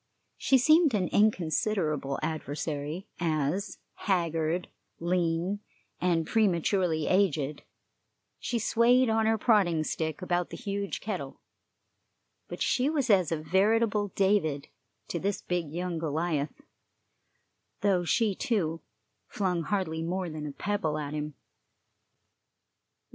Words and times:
She 0.35 0.57
seemed 0.57 0.95
an 0.95 1.09
inconsiderable 1.09 2.17
adversary, 2.23 3.07
as, 3.19 3.77
haggard, 3.93 4.67
lean, 4.99 5.59
and 5.99 6.25
prematurely 6.25 7.05
aged, 7.05 7.61
she 8.39 8.57
swayed 8.57 9.09
on 9.11 9.27
her 9.27 9.37
prodding 9.37 9.83
stick 9.83 10.23
about 10.23 10.49
the 10.49 10.57
huge 10.57 11.01
kettle; 11.01 11.39
but 12.47 12.63
she 12.63 12.89
was 12.89 13.11
as 13.11 13.31
a 13.31 13.37
veritable 13.37 14.07
David 14.15 14.69
to 15.07 15.19
this 15.19 15.43
big 15.43 15.69
young 15.71 15.99
Goliath, 15.99 16.61
though 17.81 18.03
she, 18.03 18.33
too, 18.33 18.81
flung 19.27 19.61
hardly 19.61 20.01
more 20.01 20.31
than 20.31 20.47
a 20.47 20.51
pebble 20.51 20.97
at 20.97 21.13
him. 21.13 21.35